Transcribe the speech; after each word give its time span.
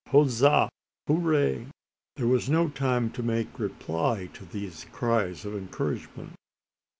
Hooza! 0.09 0.67
hoozay!" 1.05 1.67
There 2.15 2.25
was 2.25 2.49
no 2.49 2.69
time 2.69 3.11
to 3.11 3.21
make 3.21 3.59
reply 3.59 4.31
to 4.33 4.45
these 4.45 4.87
cries 4.91 5.45
of 5.45 5.55
encouragement. 5.55 6.33